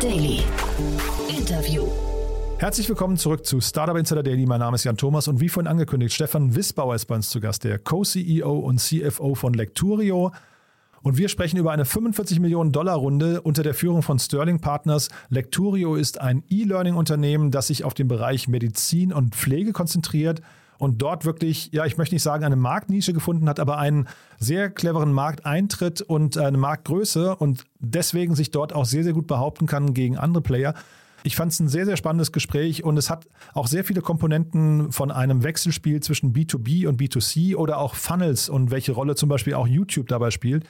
[0.00, 0.44] Daily.
[1.28, 1.84] Interview.
[2.58, 4.46] Herzlich willkommen zurück zu Startup Insider Daily.
[4.46, 7.40] Mein Name ist Jan Thomas und wie vorhin angekündigt, Stefan Wissbauer ist bei uns zu
[7.40, 10.30] Gast, der Co-CEO und CFO von Lecturio.
[11.02, 15.08] Und wir sprechen über eine 45 Millionen Dollar Runde unter der Führung von Sterling Partners.
[15.30, 20.42] Lecturio ist ein E-Learning-Unternehmen, das sich auf den Bereich Medizin und Pflege konzentriert
[20.78, 24.70] und dort wirklich, ja, ich möchte nicht sagen, eine Marktnische gefunden hat, aber einen sehr
[24.70, 29.92] cleveren Markteintritt und eine Marktgröße und deswegen sich dort auch sehr, sehr gut behaupten kann
[29.92, 30.74] gegen andere Player.
[31.24, 34.92] Ich fand es ein sehr, sehr spannendes Gespräch und es hat auch sehr viele Komponenten
[34.92, 39.54] von einem Wechselspiel zwischen B2B und B2C oder auch Funnels und welche Rolle zum Beispiel
[39.54, 40.64] auch YouTube dabei spielt.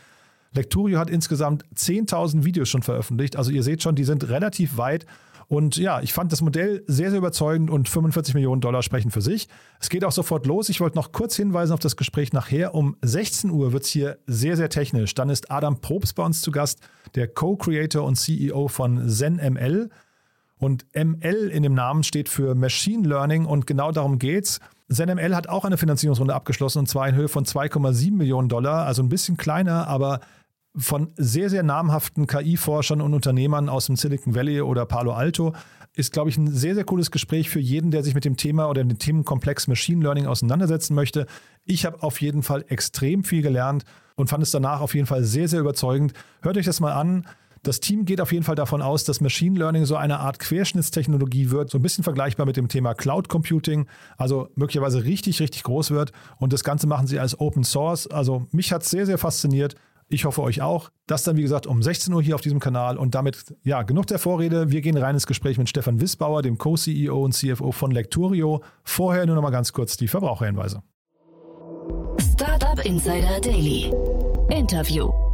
[0.55, 3.37] Lecturio hat insgesamt 10.000 Videos schon veröffentlicht.
[3.37, 5.05] Also ihr seht schon, die sind relativ weit
[5.49, 9.23] und ja, ich fand das Modell sehr, sehr überzeugend und 45 Millionen Dollar sprechen für
[9.23, 9.49] sich.
[9.81, 10.69] Es geht auch sofort los.
[10.69, 12.75] Ich wollte noch kurz hinweisen auf das Gespräch nachher.
[12.75, 15.15] Um 16 Uhr wird es hier sehr, sehr technisch.
[15.15, 16.81] Dann ist Adam Probst bei uns zu Gast,
[17.15, 19.89] der Co-Creator und CEO von ZenML.
[20.59, 24.61] Und ML in dem Namen steht für Machine Learning und genau darum geht's.
[24.91, 29.03] ZenML hat auch eine Finanzierungsrunde abgeschlossen und zwar in Höhe von 2,7 Millionen Dollar, also
[29.03, 30.21] ein bisschen kleiner, aber
[30.77, 35.55] von sehr, sehr namhaften KI-Forschern und Unternehmern aus dem Silicon Valley oder Palo Alto.
[35.95, 38.69] Ist, glaube ich, ein sehr, sehr cooles Gespräch für jeden, der sich mit dem Thema
[38.69, 41.27] oder dem Themenkomplex Machine Learning auseinandersetzen möchte.
[41.65, 45.25] Ich habe auf jeden Fall extrem viel gelernt und fand es danach auf jeden Fall
[45.25, 46.13] sehr, sehr überzeugend.
[46.43, 47.27] Hört euch das mal an.
[47.63, 51.51] Das Team geht auf jeden Fall davon aus, dass Machine Learning so eine Art Querschnittstechnologie
[51.51, 55.91] wird, so ein bisschen vergleichbar mit dem Thema Cloud Computing, also möglicherweise richtig, richtig groß
[55.91, 56.13] wird.
[56.39, 58.07] Und das Ganze machen sie als Open Source.
[58.07, 59.75] Also mich hat es sehr, sehr fasziniert.
[60.09, 60.91] Ich hoffe euch auch.
[61.07, 62.97] Das dann, wie gesagt, um 16 Uhr hier auf diesem Kanal.
[62.97, 64.71] Und damit, ja, genug der Vorrede.
[64.71, 68.63] Wir gehen rein ins Gespräch mit Stefan Wissbauer, dem Co-CEO und CFO von Lecturio.
[68.85, 70.83] Vorher nur noch mal ganz kurz die Verbraucherhinweise.
[72.19, 73.93] Startup Insider Daily.
[74.49, 75.28] Interview.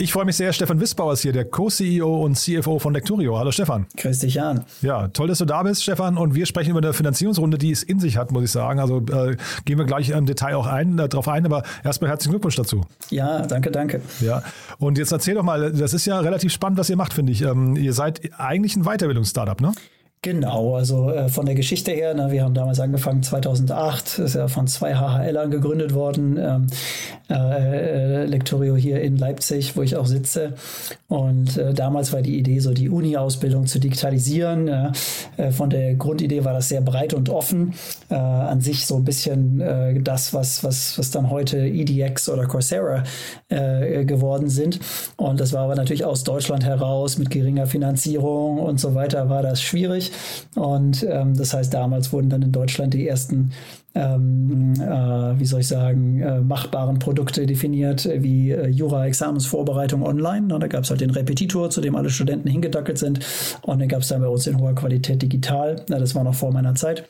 [0.00, 3.36] Ich freue mich sehr, Stefan Wissbauer ist hier, der Co-CEO und CFO von Lecturio.
[3.36, 3.86] Hallo Stefan.
[3.96, 4.64] Grüß dich, Jan.
[4.80, 6.16] Ja, toll, dass du da bist, Stefan.
[6.16, 8.78] Und wir sprechen über eine Finanzierungsrunde, die es in sich hat, muss ich sagen.
[8.78, 11.44] Also äh, gehen wir gleich im Detail auch ein, äh, darauf ein.
[11.44, 12.82] Aber erstmal herzlichen Glückwunsch dazu.
[13.10, 14.00] Ja, danke, danke.
[14.20, 14.44] Ja,
[14.78, 17.42] und jetzt erzähl doch mal, das ist ja relativ spannend, was ihr macht, finde ich.
[17.42, 19.72] Ähm, ihr seid eigentlich ein Weiterbildungsstartup, ne?
[20.30, 24.46] Genau, also äh, von der Geschichte her, ne, wir haben damals angefangen 2008, ist ja
[24.46, 26.66] von zwei HHLern gegründet worden, ähm,
[27.30, 30.52] äh, Lectorio hier in Leipzig, wo ich auch sitze.
[31.08, 34.68] Und äh, damals war die Idee, so die Uni-Ausbildung zu digitalisieren.
[34.68, 37.72] Äh, von der Grundidee war das sehr breit und offen.
[38.10, 42.46] Äh, an sich so ein bisschen äh, das, was, was, was dann heute EDX oder
[42.46, 43.04] Coursera
[43.48, 44.78] geworden sind.
[45.16, 49.42] Und das war aber natürlich aus Deutschland heraus mit geringer Finanzierung und so weiter, war
[49.42, 50.12] das schwierig.
[50.54, 53.52] Und ähm, das heißt, damals wurden dann in Deutschland die ersten
[53.94, 60.46] ähm, äh, wie soll ich sagen, äh, machbaren Produkte definiert, wie äh, Jura-Examensvorbereitung online.
[60.48, 63.20] Na, da gab es halt den Repetitor, zu dem alle Studenten hingedackelt sind.
[63.62, 65.84] Und den gab es dann bei uns in hoher Qualität digital.
[65.88, 67.08] Na, das war noch vor meiner Zeit.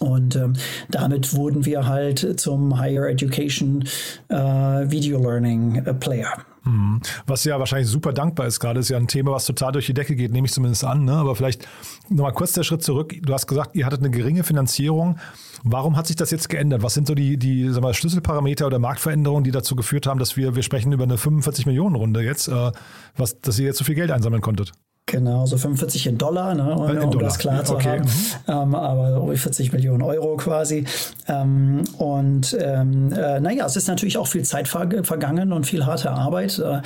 [0.00, 0.52] Und ähm,
[0.90, 3.84] damit wurden wir halt zum Higher Education
[4.28, 6.32] äh, Video Learning äh, Player.
[6.68, 7.00] Mhm.
[7.26, 9.94] Was ja wahrscheinlich super dankbar ist gerade, ist ja ein Thema, was total durch die
[9.94, 11.04] Decke geht, nehme ich zumindest an.
[11.04, 11.14] Ne?
[11.14, 11.66] Aber vielleicht
[12.10, 13.14] nochmal kurz der Schritt zurück.
[13.22, 15.18] Du hast gesagt, ihr hattet eine geringe Finanzierung.
[15.64, 16.82] Warum hat sich das jetzt geändert?
[16.82, 20.36] Was sind so die, die sag mal, Schlüsselparameter oder Marktveränderungen, die dazu geführt haben, dass
[20.36, 22.72] wir, wir sprechen über eine 45 Millionen Runde jetzt, äh,
[23.16, 24.72] was, dass ihr jetzt so viel Geld einsammeln konntet?
[25.10, 27.28] Genau, so 45 in Dollar, ne, um, in um Dollar.
[27.28, 28.00] das klar zu okay.
[28.00, 28.02] haben.
[28.02, 28.74] Mhm.
[28.74, 30.84] Ähm, aber 40 Millionen Euro quasi.
[31.26, 35.86] Ähm, und ähm, äh, naja, es ist natürlich auch viel Zeit ver vergangen und viel
[35.86, 36.58] harte Arbeit.
[36.58, 36.80] Äh,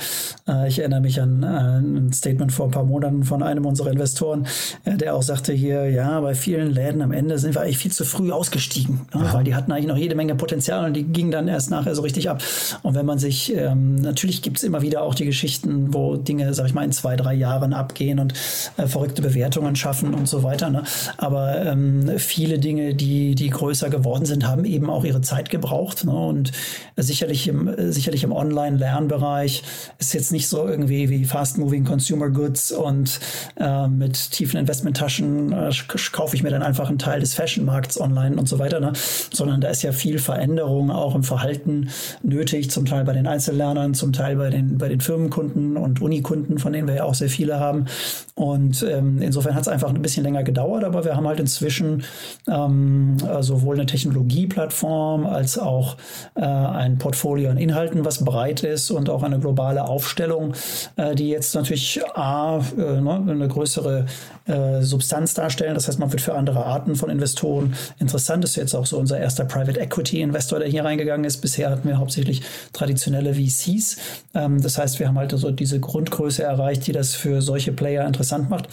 [0.49, 1.47] äh ich erinnere mich an äh,
[1.79, 4.47] ein Statement vor ein paar Monaten von einem unserer Investoren,
[4.85, 7.91] äh, der auch sagte hier, ja, bei vielen Läden am Ende sind wir eigentlich viel
[7.91, 11.31] zu früh ausgestiegen, ne, weil die hatten eigentlich noch jede Menge Potenzial und die gingen
[11.31, 12.41] dann erst nachher so richtig ab.
[12.83, 16.53] Und wenn man sich, ähm, natürlich gibt es immer wieder auch die Geschichten, wo Dinge,
[16.53, 18.33] sag ich mal, in zwei, drei Jahren abgehen gehen und
[18.77, 20.69] äh, verrückte Bewertungen schaffen und so weiter.
[20.69, 20.83] Ne?
[21.17, 26.05] Aber ähm, viele Dinge, die, die größer geworden sind, haben eben auch ihre Zeit gebraucht.
[26.05, 26.13] Ne?
[26.13, 26.51] Und
[26.97, 29.63] sicherlich im, sicherlich im Online-Lernbereich
[29.99, 33.19] ist jetzt nicht so irgendwie wie Fast-Moving Consumer Goods und
[33.57, 35.71] äh, mit tiefen Investmenttaschen äh,
[36.11, 38.93] kaufe ich mir dann einfach einen Teil des Fashion-Markts online und so weiter, ne?
[39.31, 41.89] sondern da ist ja viel Veränderung auch im Verhalten
[42.21, 46.59] nötig, zum Teil bei den Einzellernern, zum Teil bei den, bei den Firmenkunden und Unikunden,
[46.59, 47.85] von denen wir ja auch sehr viele haben.
[48.35, 52.03] Und ähm, insofern hat es einfach ein bisschen länger gedauert, aber wir haben halt inzwischen
[52.49, 55.97] ähm, sowohl eine Technologieplattform als auch
[56.35, 60.53] äh, ein Portfolio an Inhalten, was breit ist und auch eine globale Aufstellung,
[60.95, 64.05] äh, die jetzt natürlich A, äh, ne, eine größere
[64.45, 65.75] äh, Substanz darstellen.
[65.75, 68.43] Das heißt, man wird für andere Arten von Investoren interessant.
[68.43, 71.37] Das ist jetzt auch so unser erster Private Equity Investor, der hier reingegangen ist.
[71.37, 72.41] Bisher hatten wir hauptsächlich
[72.73, 73.97] traditionelle VCs.
[74.33, 77.82] Ähm, das heißt, wir haben halt also diese Grundgröße erreicht, die das für solche Player
[77.83, 78.69] Player interessant macht.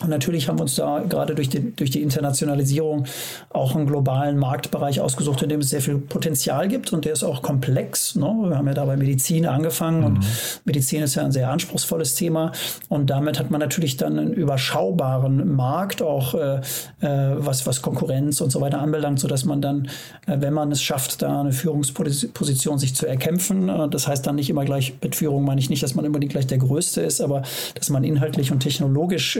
[0.00, 3.04] Und natürlich haben wir uns da gerade durch die, durch die Internationalisierung
[3.50, 7.24] auch einen globalen Marktbereich ausgesucht, in dem es sehr viel Potenzial gibt und der ist
[7.24, 8.14] auch komplex.
[8.14, 8.26] Ne?
[8.26, 10.04] Wir haben ja da bei Medizin angefangen mhm.
[10.04, 10.26] und
[10.66, 12.52] Medizin ist ja ein sehr anspruchsvolles Thema
[12.90, 16.60] und damit hat man natürlich dann einen überschaubaren Markt, auch äh,
[17.00, 19.88] äh was, was Konkurrenz und so weiter anbelangt, sodass man dann,
[20.26, 24.34] äh, wenn man es schafft, da eine Führungsposition sich zu erkämpfen, äh, das heißt dann
[24.34, 27.22] nicht immer gleich, mit Führung meine ich nicht, dass man unbedingt gleich der Größte ist,
[27.22, 27.42] aber
[27.74, 29.38] dass man inhaltlich und technologisch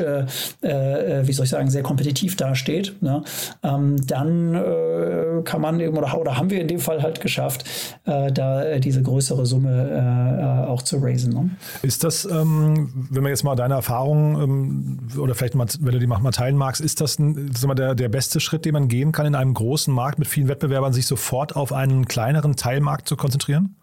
[0.62, 3.22] äh, äh, wie soll ich sagen, sehr kompetitiv dasteht, ne?
[3.62, 7.64] ähm, dann äh, kann man eben, oder, oder, haben wir in dem Fall halt geschafft,
[8.04, 11.32] äh, da äh, diese größere Summe äh, auch zu raisen.
[11.32, 11.50] Ne?
[11.82, 15.98] Ist das, ähm, wenn man jetzt mal deine Erfahrung ähm, oder vielleicht mal, wenn du
[15.98, 19.12] die mal teilen magst, ist das ein, mal, der, der beste Schritt, den man gehen
[19.12, 23.16] kann in einem großen Markt mit vielen Wettbewerbern, sich sofort auf einen kleineren Teilmarkt zu
[23.16, 23.76] konzentrieren?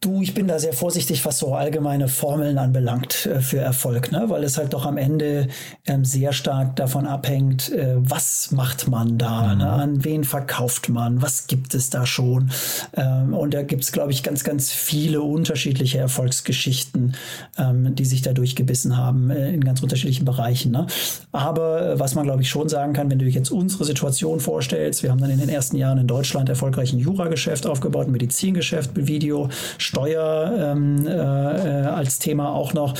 [0.00, 4.26] Du, ich bin da sehr vorsichtig, was so allgemeine Formeln anbelangt äh, für Erfolg, ne?
[4.28, 5.48] weil es halt doch am Ende
[5.88, 9.54] ähm, sehr stark davon abhängt, äh, was macht man da, ne?
[9.54, 9.58] mhm.
[9.58, 9.70] ne?
[9.70, 12.52] an wen verkauft man, was gibt es da schon.
[12.96, 17.16] Ähm, und da gibt es, glaube ich, ganz, ganz viele unterschiedliche Erfolgsgeschichten,
[17.58, 20.70] ähm, die sich da durchgebissen haben äh, in ganz unterschiedlichen Bereichen.
[20.70, 20.86] Ne?
[21.32, 24.38] Aber äh, was man, glaube ich, schon sagen kann, wenn du dir jetzt unsere Situation
[24.38, 28.12] vorstellst, wir haben dann in den ersten Jahren in Deutschland erfolgreich ein Jurageschäft aufgebaut, ein
[28.12, 29.48] Medizingeschäft mit Video,
[29.88, 32.92] Steuer ähm, äh, als Thema auch noch.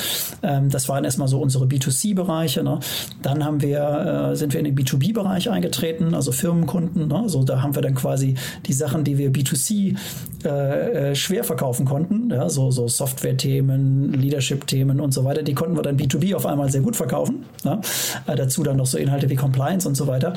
[0.42, 2.62] Ähm, das waren erstmal so unsere B2C-Bereiche.
[2.62, 2.80] Ne?
[3.20, 7.08] Dann haben wir, äh, sind wir in den B2B-Bereich eingetreten, also Firmenkunden.
[7.08, 7.24] Ne?
[7.26, 9.96] So, da haben wir dann quasi die Sachen, die wir B2C
[10.44, 12.48] äh, äh, schwer verkaufen konnten, ja?
[12.48, 16.80] so, so Software-Themen, Leadership-Themen und so weiter, die konnten wir dann B2B auf einmal sehr
[16.80, 17.44] gut verkaufen.
[17.64, 17.80] Ne?
[18.26, 20.32] Äh, dazu dann noch so Inhalte wie Compliance und so weiter.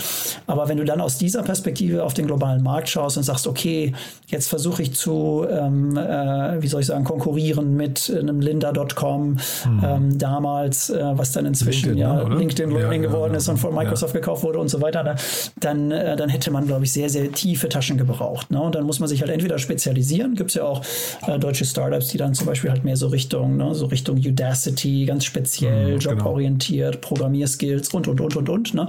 [0.48, 3.94] Aber wenn du dann aus dieser Perspektive auf den globalen Markt schaust und sagst, okay,
[4.28, 9.82] jetzt versuche ich zu ähm, äh, wie soll ich sagen, konkurrieren mit einem Lynda.com hm.
[9.84, 13.48] ähm, damals, äh, was dann inzwischen LinkedIn, ja ne, LinkedIn Learning ja, geworden ja, ist
[13.50, 15.16] und von Microsoft gekauft wurde und so weiter,
[15.60, 18.52] dann, äh, dann hätte man, glaube ich, sehr, sehr tiefe Taschen gebraucht.
[18.52, 18.62] Ne?
[18.62, 20.82] Und dann muss man sich halt entweder spezialisieren, gibt es ja auch
[21.28, 25.06] äh, deutsche Startups, die dann zum Beispiel halt mehr so Richtung, ne, so Richtung Udacity,
[25.06, 26.12] ganz speziell, hm, genau.
[26.12, 27.08] joborientiert, genau.
[27.08, 28.74] Programmierskills und, und, und, und, und.
[28.74, 28.88] Ne?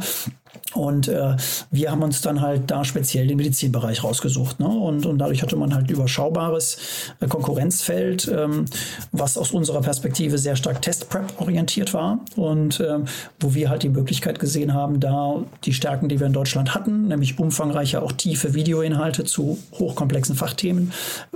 [0.74, 1.36] Und äh,
[1.70, 4.60] wir haben uns dann halt da speziell den Medizinbereich rausgesucht.
[4.60, 4.68] Ne?
[4.68, 6.78] Und, und dadurch hatte man halt ein überschaubares
[7.20, 8.64] äh, Konkurrenzfeld, ähm,
[9.12, 13.04] was aus unserer Perspektive sehr stark Test-Prep orientiert war und ähm,
[13.40, 17.08] wo wir halt die Möglichkeit gesehen haben, da die Stärken, die wir in Deutschland hatten,
[17.08, 20.92] nämlich umfangreiche, auch tiefe Videoinhalte zu hochkomplexen Fachthemen,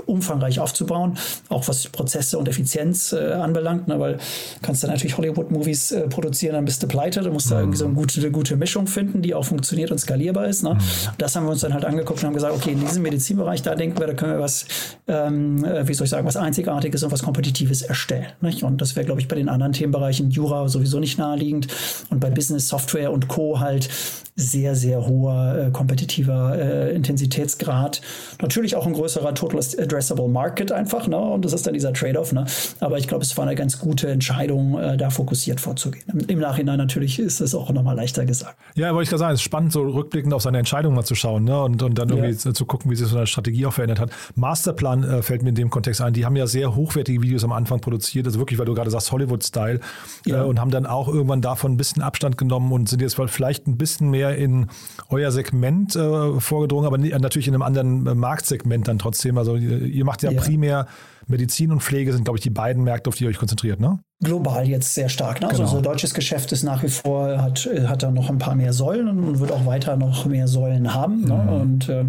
[0.06, 4.00] umfangreich aufzubauen, auch was Prozesse und Effizienz äh, anbelangt, ne?
[4.00, 4.18] weil
[4.62, 7.84] kannst du natürlich Hollywood-Movies äh, produzieren, dann bist du pleite, du musst da irgendwie so
[7.84, 10.62] eine gute, eine gute Mischung finden, die auch funktioniert und skalierbar ist.
[10.62, 10.74] Ne?
[10.74, 10.78] Mhm.
[11.18, 13.74] Das haben wir uns dann halt angeguckt und haben gesagt, okay, in diesem Medizinbereich, da
[13.74, 14.66] denken wir, da können wir was,
[15.08, 18.26] ähm, äh, wie soll ich sagen, was Einzigartiges und was Kompetitives erstellen.
[18.40, 18.62] Nicht?
[18.62, 21.68] Und das wäre, glaube ich, bei den anderen Themenbereichen Jura sowieso nicht naheliegend
[22.10, 23.60] und bei Business Software und Co.
[23.60, 23.88] halt
[24.36, 28.02] sehr, sehr hoher äh, kompetitiver äh, Intensitätsgrad.
[28.42, 31.16] Natürlich auch ein größerer Total Addressable Market einfach, ne?
[31.16, 32.44] Und das ist dann dieser Trade-off, ne?
[32.80, 36.04] Aber ich glaube, es war eine ganz gute Entscheidung, äh, da fokussiert vorzugehen.
[36.12, 38.56] Im, Im, Nachhinein natürlich ist es auch nochmal leichter gesagt.
[38.74, 41.14] Ja, wollte ich gerade sagen, es ist spannend, so rückblickend auf seine Entscheidung mal zu
[41.14, 41.58] schauen, ne?
[41.62, 42.52] Und, und dann irgendwie ja.
[42.52, 44.10] zu gucken, wie sich so eine Strategie auch verändert hat.
[44.34, 46.12] Masterplan äh, fällt mir in dem Kontext ein.
[46.12, 49.12] Die haben ja sehr hochwertige Videos am Anfang produziert, also wirklich, weil du gerade sagst,
[49.12, 49.80] Hollywood-Style,
[50.26, 50.42] ja.
[50.42, 53.66] Äh, und haben dann auch irgendwann davon ein bisschen Abstand genommen und sind jetzt vielleicht
[53.66, 54.66] ein bisschen mehr mehr in
[55.08, 59.38] euer Segment äh, vorgedrungen, aber natürlich in einem anderen äh, Marktsegment dann trotzdem.
[59.38, 60.40] Also ihr macht ja, ja.
[60.40, 60.86] primär
[61.26, 63.98] Medizin und Pflege sind, glaube ich, die beiden Märkte, auf die ihr euch konzentriert, ne?
[64.22, 65.42] global jetzt sehr stark.
[65.42, 65.48] Ne?
[65.48, 65.76] Also genau.
[65.76, 69.08] Unser deutsches Geschäft ist nach wie vor, hat, hat da noch ein paar mehr Säulen
[69.08, 71.24] und wird auch weiter noch mehr Säulen haben.
[71.24, 71.34] Ne?
[71.34, 71.44] Mhm.
[71.44, 71.60] Ne?
[71.60, 72.04] Und äh,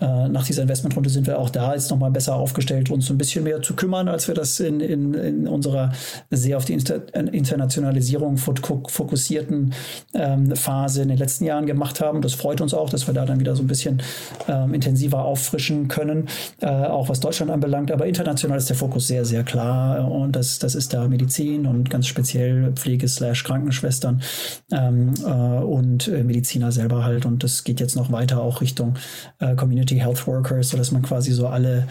[0.00, 3.44] äh, nach dieser Investmentrunde sind wir auch da jetzt nochmal besser aufgestellt, uns ein bisschen
[3.44, 5.92] mehr zu kümmern, als wir das in, in, in unserer
[6.30, 9.72] sehr auf die Inter Internationalisierung fokussierten
[10.14, 12.22] ähm, Phase in den letzten Jahren gemacht haben.
[12.22, 14.02] Das freut uns auch, dass wir da dann wieder so ein bisschen
[14.48, 16.26] ähm, intensiver auffrischen können,
[16.60, 17.92] äh, auch was Deutschland anbelangt.
[17.92, 21.90] Aber international ist der Fokus sehr, sehr klar und das, das ist da Medizin und
[21.90, 24.22] ganz speziell Pflege slash Krankenschwestern
[24.70, 27.26] ähm, äh, und äh, Mediziner selber halt.
[27.26, 28.94] Und das geht jetzt noch weiter auch Richtung
[29.40, 31.88] äh, Community Health Workers, sodass man quasi so alle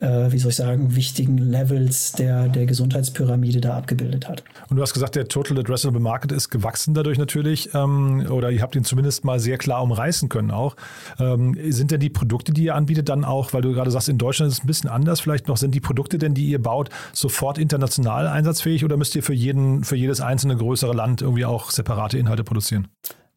[0.00, 4.44] äh, wie soll ich sagen, wichtigen Levels der, der Gesundheitspyramide da abgebildet hat.
[4.68, 8.62] Und du hast gesagt, der Total Addressable Market ist gewachsen dadurch natürlich, ähm, oder ihr
[8.62, 10.76] habt ihn zumindest mal sehr klar umreißen können auch.
[11.18, 14.18] Ähm, sind denn die Produkte, die ihr anbietet, dann auch, weil du gerade sagst, in
[14.18, 16.90] Deutschland ist es ein bisschen anders vielleicht noch, sind die Produkte denn, die ihr baut,
[17.12, 21.70] sofort international einsatzfähig oder müsst ihr für jeden, für jedes einzelne größere Land irgendwie auch
[21.70, 22.88] separate Inhalte produzieren?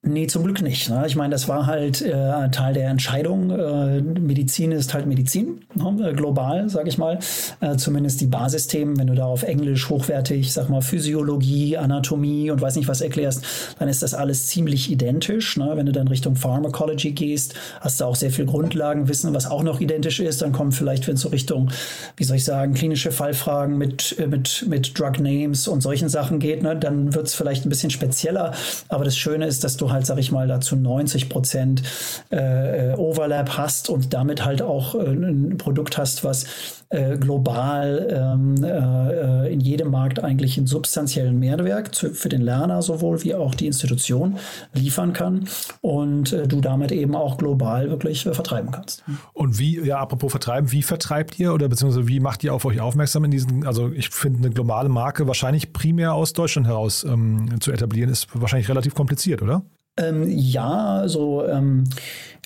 [0.04, 0.90] Nee, zum Glück nicht.
[0.90, 1.04] Ne?
[1.06, 3.52] Ich meine, das war halt äh, Teil der Entscheidung.
[3.52, 6.10] Äh, Medizin ist halt Medizin, ne?
[6.10, 7.20] Äh, global, sage ich mal.
[7.60, 12.60] Äh, zumindest die Basisthemen, wenn du da auf Englisch hochwertig, sag mal, Physiologie, Anatomie und
[12.60, 13.46] weiß nicht was erklärst,
[13.78, 15.56] dann ist das alles ziemlich identisch.
[15.58, 15.74] Ne?
[15.76, 19.82] Wenn du dann Richtung Pharmacology gehst, hast du auch sehr viel Grundlagenwissen, was auch noch
[19.82, 20.42] identisch ist.
[20.42, 21.70] Dann kommt vielleicht, wenn es so Richtung,
[22.18, 26.40] wie soll ich sagen, klinische Fallfragen mit, äh, mit, mit Drug Names und solchen Sachen
[26.40, 26.76] geht, ne?
[26.76, 28.56] dann wird es vielleicht ein bisschen spezieller.
[28.90, 31.84] Aber das Schöne ist, dass du halt, sag ich mal, dazu 90 Prozent
[32.30, 36.46] äh, Overlap hast und damit halt auch äh, ein Produkt hast, was
[36.92, 42.82] äh, global ähm, äh, in jedem Markt eigentlich einen substanziellen Mehrwert zu, für den Lerner
[42.82, 44.38] sowohl wie auch die Institution
[44.74, 45.48] liefern kann
[45.80, 49.06] und äh, du damit eben auch global wirklich äh, vertreiben kannst.
[49.34, 52.82] Und wie, ja, apropos vertreiben, wie vertreibt ihr oder beziehungsweise wie macht ihr auf euch
[52.82, 57.62] aufmerksam in diesen, also ich finde eine globale Marke wahrscheinlich primär aus Deutschland heraus ähm,
[57.62, 59.64] zu etablieren, ist wahrscheinlich relativ kompliziert, oder?
[59.98, 61.86] Ähm, ja, also ähm,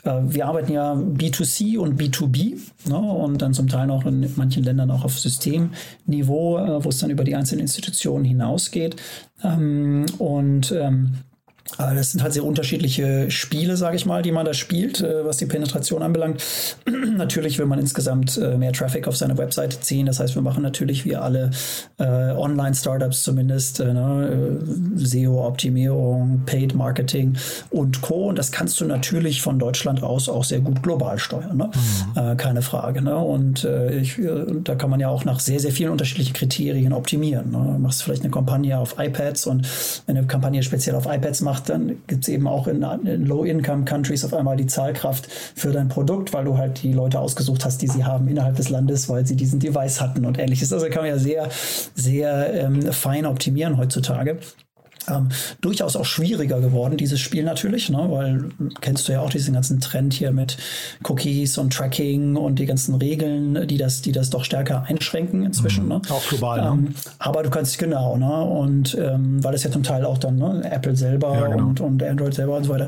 [0.03, 4.63] äh, wir arbeiten ja B2C und B2B ne, und dann zum Teil auch in manchen
[4.63, 8.95] Ländern auch auf Systemniveau, äh, wo es dann über die einzelnen Institutionen hinausgeht.
[9.43, 11.15] Ähm, und ähm,
[11.77, 15.37] das sind halt sehr unterschiedliche Spiele, sage ich mal, die man da spielt, äh, was
[15.37, 16.43] die Penetration anbelangt.
[17.17, 20.05] natürlich will man insgesamt äh, mehr Traffic auf seine Webseite ziehen.
[20.05, 21.49] Das heißt, wir machen natürlich wie alle
[21.97, 24.59] äh, Online-Startups zumindest ne,
[24.95, 27.35] SEO-Optimierung, Paid Marketing
[27.71, 28.29] und Co.
[28.29, 31.57] Und das kannst du natürlich von Deutschland aus auch sehr gut global steuern.
[31.57, 31.71] Ne?
[32.15, 32.37] Mhm.
[32.37, 33.01] Keine Frage.
[33.01, 33.15] Ne?
[33.15, 34.19] Und ich,
[34.63, 37.51] da kann man ja auch nach sehr, sehr vielen unterschiedlichen Kriterien optimieren.
[37.51, 37.57] Ne?
[37.57, 39.67] Du machst vielleicht eine Kampagne auf iPads und
[40.05, 43.25] wenn eine Kampagne speziell auf iPads machst, macht, dann gibt es eben auch in, in
[43.25, 47.81] Low-Income-Countries auf einmal die Zahlkraft für dein Produkt, weil du halt die Leute ausgesucht hast,
[47.81, 50.73] die sie haben innerhalb des Landes, weil sie diesen Device hatten und ähnliches.
[50.73, 51.49] Also kann man ja sehr,
[51.95, 54.39] sehr ähm, fein optimieren heutzutage
[55.09, 55.29] ähm,
[55.61, 58.05] durchaus auch schwieriger geworden, dieses Spiel natürlich, ne?
[58.09, 58.49] weil
[58.81, 60.57] kennst du ja auch diesen ganzen Trend hier mit
[61.03, 65.83] Cookies und Tracking und die ganzen Regeln, die das, die das doch stärker einschränken inzwischen.
[65.83, 65.89] Mhm.
[65.89, 66.01] Ne?
[66.09, 66.59] Auch global.
[66.59, 66.89] Ähm, ne?
[67.19, 68.43] Aber du kannst genau, ne?
[68.43, 70.61] Und ähm, weil es ja zum Teil auch dann ne?
[70.71, 71.67] Apple selber ja, genau.
[71.67, 72.87] und, und Android selber und so weiter.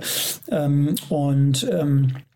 [0.50, 2.26] Ähm, und ähm, äh,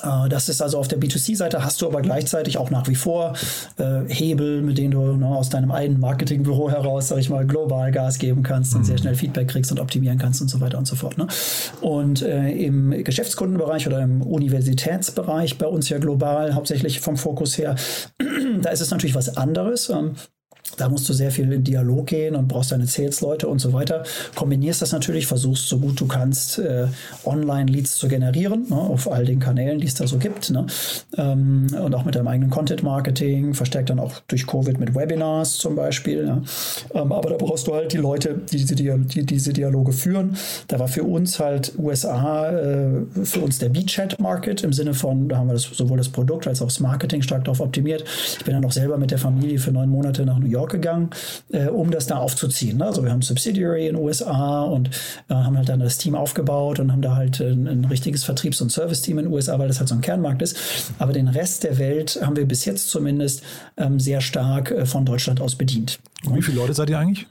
[0.00, 3.34] das ist also auf der B2C-Seite, hast du aber gleichzeitig auch nach wie vor
[3.78, 7.90] äh, Hebel, mit denen du ne, aus deinem eigenen Marketingbüro heraus, sag ich mal, global
[7.90, 8.84] Gas geben kannst und mhm.
[8.84, 11.18] sehr schnell Feedback kriegst und optimieren kannst und so weiter und so fort.
[11.18, 11.26] Ne?
[11.80, 17.74] Und äh, im Geschäftskundenbereich oder im Universitätsbereich, bei uns ja global, hauptsächlich vom Fokus her,
[18.62, 19.90] da ist es natürlich was anderes.
[19.90, 20.14] Ähm,
[20.76, 24.04] da musst du sehr viel in Dialog gehen und brauchst deine Sales-Leute und so weiter.
[24.34, 26.86] Kombinierst das natürlich, versuchst so gut du kannst, äh,
[27.24, 30.50] Online-Leads zu generieren, ne, auf all den Kanälen, die es da so gibt.
[30.50, 30.66] Ne?
[31.16, 35.74] Ähm, und auch mit deinem eigenen Content-Marketing, verstärkt dann auch durch Covid mit Webinars zum
[35.74, 36.26] Beispiel.
[36.26, 36.42] Ja?
[36.94, 40.36] Ähm, aber da brauchst du halt die Leute, die diese, die diese Dialoge führen.
[40.68, 45.38] Da war für uns halt USA, äh, für uns der B-Chat-Market im Sinne von, da
[45.38, 48.04] haben wir das, sowohl das Produkt als auch das Marketing stark darauf optimiert.
[48.38, 50.72] Ich bin dann auch selber mit der Familie für neun Monate nach New York York
[50.72, 51.10] gegangen,
[51.52, 52.78] äh, um das da aufzuziehen.
[52.78, 52.86] Ne?
[52.86, 54.90] Also wir haben Subsidiary in den USA und
[55.28, 58.60] äh, haben halt dann das Team aufgebaut und haben da halt ein, ein richtiges Vertriebs-
[58.60, 60.56] und Service-Team in den USA, weil das halt so ein Kernmarkt ist.
[60.98, 63.42] Aber den Rest der Welt haben wir bis jetzt zumindest
[63.76, 65.98] ähm, sehr stark äh, von Deutschland aus bedient.
[66.24, 67.26] Und wie viele Leute seid ihr eigentlich?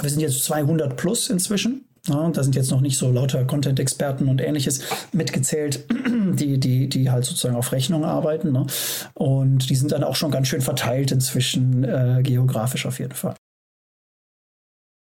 [0.00, 1.84] Wir sind jetzt 200 plus inzwischen.
[2.06, 5.86] Ja, da sind jetzt noch nicht so lauter Content-Experten und ähnliches mitgezählt,
[6.34, 8.52] die, die, die halt sozusagen auf Rechnung arbeiten.
[8.52, 8.66] Ne?
[9.14, 13.34] Und die sind dann auch schon ganz schön verteilt inzwischen äh, geografisch auf jeden Fall.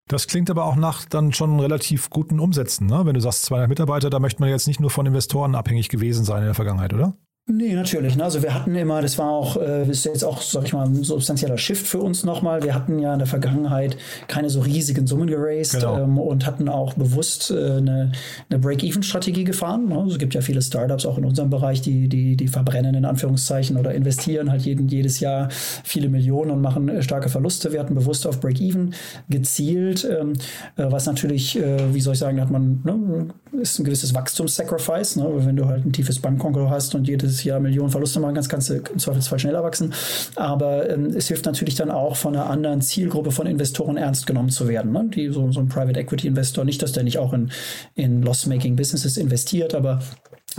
[0.09, 3.05] Das klingt aber auch nach dann schon relativ guten Umsätzen, ne?
[3.05, 6.25] Wenn du sagst 200 Mitarbeiter, da möchte man jetzt nicht nur von Investoren abhängig gewesen
[6.25, 7.15] sein in der Vergangenheit, oder?
[7.45, 8.15] Nee, natürlich.
[8.15, 8.23] Ne?
[8.23, 11.03] Also wir hatten immer, das war auch, äh, ist jetzt auch, sag ich mal, ein
[11.03, 12.63] substanzieller Shift für uns nochmal.
[12.63, 13.97] Wir hatten ja in der Vergangenheit
[14.29, 15.99] keine so riesigen Summen geraced genau.
[15.99, 18.13] ähm, und hatten auch bewusst äh, eine,
[18.49, 19.89] eine Break-Even-Strategie gefahren.
[19.89, 19.97] Ne?
[19.97, 23.03] Also es gibt ja viele Startups auch in unserem Bereich, die, die, die verbrennen in
[23.03, 27.73] Anführungszeichen oder investieren halt jeden, jedes Jahr viele Millionen und machen äh, starke Verluste.
[27.73, 28.93] Wir hatten bewusst auf Break-Even
[29.27, 30.31] gezielt, ähm,
[30.77, 33.27] äh, was natürlich, wie soll ich sagen, hat man, ne,
[33.59, 35.17] ist ein gewisses Wachstumssacrifice.
[35.17, 35.29] Ne?
[35.37, 38.69] Wenn du halt ein tiefes Bankkonto hast und jedes Jahr Millionen Verluste machen kannst, kannst
[38.69, 39.93] du im Zweifelsfall schneller wachsen.
[40.35, 44.49] Aber ähm, es hilft natürlich dann auch von einer anderen Zielgruppe von Investoren ernst genommen
[44.49, 44.91] zu werden.
[44.91, 45.09] Ne?
[45.13, 47.51] Die, so, so ein Private Equity Investor, nicht, dass der nicht auch in,
[47.95, 49.99] in Loss-Making Businesses investiert, aber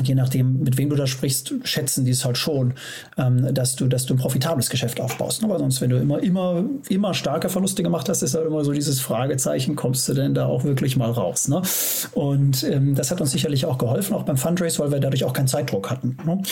[0.02, 2.74] je nachdem, mit wem du da sprichst, schätzen die es halt schon,
[3.16, 5.42] ähm, dass du, dass du ein profitables Geschäft aufbaust.
[5.42, 5.48] Ne?
[5.48, 8.72] Weil sonst, wenn du immer, immer, immer starke Verluste gemacht hast, ist halt immer so
[8.72, 11.48] dieses Fragezeichen, kommst du denn da auch wirklich mal raus?
[11.48, 11.62] Ne?
[12.12, 15.32] Und ähm, das hat uns sicherlich auch geholfen, auch beim Fundraise, weil wir dadurch auch
[15.32, 16.16] keinen Zeitdruck hatten.
[16.24, 16.42] Ne?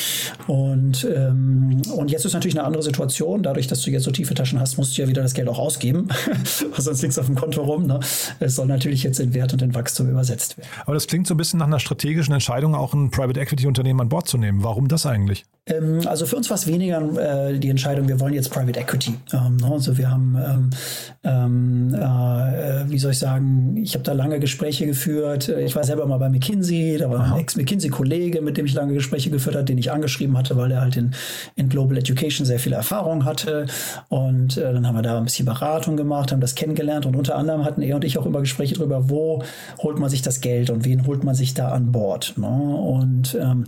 [0.47, 3.43] Und, ähm, und jetzt ist natürlich eine andere Situation.
[3.43, 5.59] Dadurch, dass du jetzt so tiefe Taschen hast, musst du ja wieder das Geld auch
[5.59, 6.09] ausgeben,
[6.77, 7.87] sonst liegt es auf dem Konto rum.
[7.87, 7.99] Ne?
[8.39, 10.69] Es soll natürlich jetzt in Wert und in Wachstum übersetzt werden.
[10.85, 13.67] Aber das klingt so ein bisschen nach einer strategischen Entscheidung, auch ein Private Private Equity
[13.67, 14.63] Unternehmen an Bord zu nehmen.
[14.63, 15.45] Warum das eigentlich?
[15.67, 19.15] Ähm, also für uns war es weniger äh, die Entscheidung, wir wollen jetzt Private Equity.
[19.33, 19.71] Ähm, ne?
[19.71, 20.71] also wir haben, ähm,
[21.25, 25.49] ähm äh, wie soll ich sagen, ich habe da lange Gespräche geführt.
[25.49, 27.35] Ich war selber mal bei McKinsey, da war Aha.
[27.35, 30.81] ein Ex-McKinsey-Kollege, mit dem ich lange Gespräche geführt habe, den ich angeschrieben hatte, weil er
[30.81, 31.11] halt in,
[31.57, 33.67] in Global Education sehr viel Erfahrung hatte.
[34.09, 37.35] Und äh, dann haben wir da ein bisschen Beratung gemacht, haben das kennengelernt und unter
[37.35, 39.43] anderem hatten er und ich auch immer Gespräche darüber, wo
[39.79, 42.35] holt man sich das Geld und wen holt man sich da an Bord.
[42.37, 42.47] Ne?
[42.47, 43.65] Und ähm,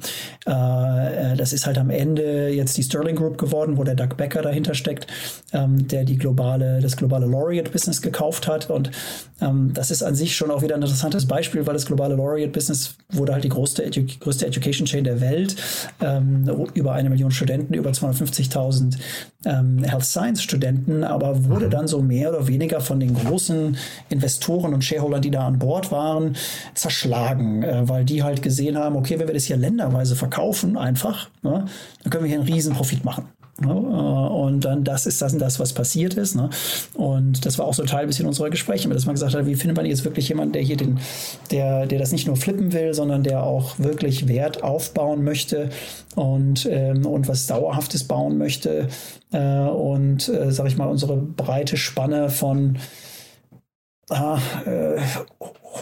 [0.47, 4.43] äh, das ist halt am Ende jetzt die Sterling Group geworden, wo der Doug Becker
[4.43, 5.09] dahinter steckt,
[5.53, 8.71] ähm, der die globale, das globale Laureate-Business gekauft hat.
[8.71, 8.93] Und
[9.41, 12.97] ähm, das ist an sich schon auch wieder ein interessantes Beispiel, weil das globale Laureate-Business
[13.11, 15.57] wurde halt die größte, Edu größte Education Chain der Welt.
[16.01, 18.97] Ähm, über eine Million Studenten, über 250.000
[19.45, 21.71] ähm, Health Science Studenten, aber wurde mhm.
[21.71, 23.77] dann so mehr oder weniger von den großen
[24.09, 26.37] Investoren und Shareholdern, die da an Bord waren,
[26.75, 31.31] zerschlagen, äh, weil die halt gesehen haben, okay, wenn wir das hier länderweise verkaufen, einfach,
[31.43, 31.65] ne,
[32.03, 33.29] dann können wir hier einen riesen Profit machen.
[33.61, 33.73] Ne?
[33.73, 36.35] Und dann das ist das, das was passiert ist.
[36.35, 36.51] Ne?
[36.95, 39.55] Und das war auch so Teil ein bisschen unserer Gespräche, dass man gesagt hat, wie
[39.55, 40.99] findet man jetzt wirklich jemanden, der hier den,
[41.51, 45.71] der, der das nicht nur flippen will, sondern der auch wirklich Wert aufbauen möchte
[46.17, 48.89] und, ähm, und was Dauerhaftes bauen möchte.
[49.33, 52.79] Äh, und äh, sag ich mal, unsere breite Spanne von
[54.11, 55.01] ah, äh,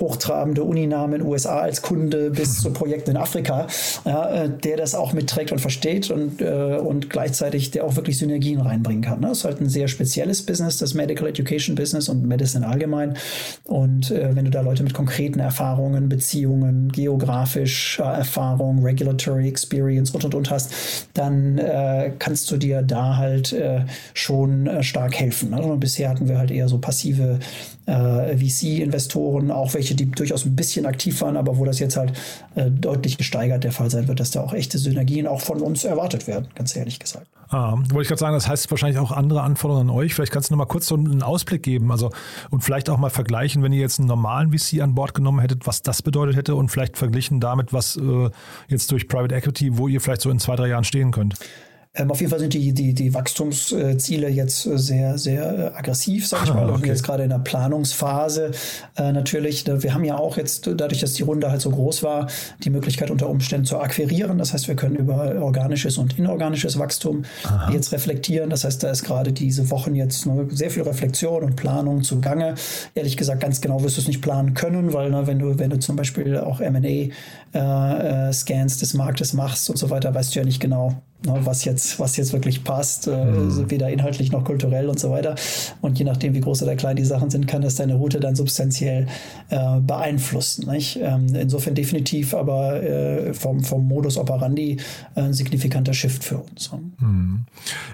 [0.01, 3.67] hochtrabende Uninamen in USA als Kunde bis zu Projekten in Afrika,
[4.05, 8.19] ja, äh, der das auch mitträgt und versteht und, äh, und gleichzeitig der auch wirklich
[8.19, 9.21] Synergien reinbringen kann.
[9.21, 9.29] Ne?
[9.29, 13.17] Das ist halt ein sehr spezielles Business, das Medical Education Business und Medicine allgemein.
[13.65, 20.25] Und äh, wenn du da Leute mit konkreten Erfahrungen, Beziehungen, geografischer Erfahrung, Regulatory Experience und
[20.25, 20.73] und und hast,
[21.15, 23.85] dann äh, kannst du dir da halt äh,
[24.15, 25.51] schon äh, stark helfen.
[25.51, 25.77] Ne?
[25.79, 27.39] Bisher hatten wir halt eher so passive
[27.87, 32.13] VC-Investoren, auch welche die durchaus ein bisschen aktiv waren, aber wo das jetzt halt
[32.55, 35.85] äh, deutlich gesteigert der Fall sein wird, dass da auch echte Synergien auch von uns
[35.85, 37.27] erwartet werden, ganz ehrlich gesagt.
[37.49, 40.15] Ah, wollte ich gerade sagen, das heißt wahrscheinlich auch andere Anforderungen an euch.
[40.15, 42.11] Vielleicht kannst du noch mal kurz so einen Ausblick geben, also
[42.51, 45.67] und vielleicht auch mal vergleichen, wenn ihr jetzt einen normalen VC an Bord genommen hättet,
[45.67, 48.31] was das bedeutet hätte und vielleicht verglichen damit, was äh,
[48.69, 51.35] jetzt durch Private Equity, wo ihr vielleicht so in zwei, drei Jahren stehen könnt.
[51.95, 56.51] Ähm, auf jeden Fall sind die, die, die Wachstumsziele jetzt sehr, sehr aggressiv, sag ich
[56.51, 56.71] ah, mal.
[56.71, 56.87] Okay.
[56.87, 58.53] Jetzt gerade in der Planungsphase
[58.97, 59.67] äh, natürlich.
[59.67, 62.29] Wir haben ja auch jetzt, dadurch, dass die Runde halt so groß war,
[62.65, 64.39] die Möglichkeit unter Umständen zu akquirieren.
[64.39, 67.71] Das heißt, wir können über organisches und inorganisches Wachstum Aha.
[67.73, 68.49] jetzt reflektieren.
[68.49, 72.55] Das heißt, da ist gerade diese Wochen jetzt ne, sehr viel Reflexion und Planung zugange.
[72.95, 75.69] Ehrlich gesagt, ganz genau wirst du es nicht planen können, weil ne, wenn du, wenn
[75.69, 77.13] du zum Beispiel auch M&A-Scans
[77.53, 81.99] äh, äh des Marktes machst und so weiter, weißt du ja nicht genau, was jetzt,
[81.99, 83.71] was jetzt wirklich passt, äh, mhm.
[83.71, 85.35] weder inhaltlich noch kulturell und so weiter.
[85.81, 88.35] Und je nachdem, wie groß oder klein die Sachen sind, kann das deine Route dann
[88.35, 89.07] substanziell
[89.51, 90.71] äh, beeinflussen.
[90.71, 90.99] Nicht?
[91.01, 94.79] Ähm, insofern definitiv aber äh, vom, vom Modus operandi
[95.15, 96.71] äh, ein signifikanter Shift für uns.
[96.99, 97.47] Mhm.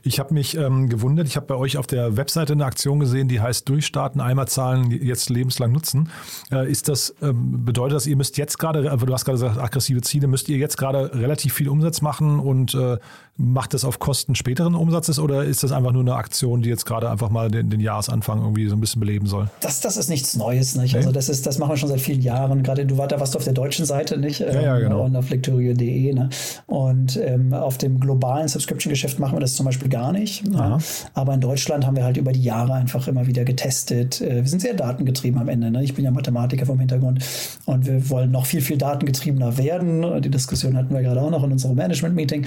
[0.02, 3.28] Ich habe mich ähm, gewundert, ich habe bei euch auf der Webseite eine Aktion gesehen,
[3.28, 6.08] die heißt Durchstarten, einmal zahlen, jetzt lebenslang nutzen.
[6.50, 10.00] Äh, ist das, ähm, bedeutet das, ihr müsst jetzt gerade, du hast gerade gesagt, aggressive
[10.00, 12.98] Ziele, müsst ihr jetzt gerade relativ viel Umsatz machen und äh,
[13.40, 16.84] Macht das auf Kosten späteren Umsatzes oder ist das einfach nur eine Aktion, die jetzt
[16.84, 19.48] gerade einfach mal den, den Jahresanfang irgendwie so ein bisschen beleben soll?
[19.60, 20.94] Das, das ist nichts Neues, nicht?
[20.94, 20.98] Okay.
[20.98, 22.64] Also das ist, das machen wir schon seit vielen Jahren.
[22.64, 24.40] Gerade du warst, da warst du auf der deutschen Seite, nicht?
[24.40, 25.04] Ja, ja genau.
[25.04, 26.30] Und auf lecturio.de, ne?
[26.66, 30.44] Und ähm, auf dem globalen Subscription-Geschäft machen wir das zum Beispiel gar nicht.
[30.48, 30.78] Ne?
[31.14, 34.20] Aber in Deutschland haben wir halt über die Jahre einfach immer wieder getestet.
[34.20, 35.70] Äh, wir sind sehr datengetrieben am Ende.
[35.70, 35.84] Ne?
[35.84, 37.24] Ich bin ja Mathematiker vom Hintergrund
[37.66, 40.22] und wir wollen noch viel, viel datengetriebener werden.
[40.22, 42.44] Die Diskussion hatten wir gerade auch noch in unserem Management-Meeting,